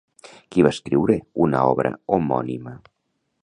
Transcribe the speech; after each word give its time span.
Qui 0.53 0.63
va 0.67 0.71
escriure 0.75 1.17
una 1.47 1.61
obra 1.75 1.91
homònima? 2.19 2.77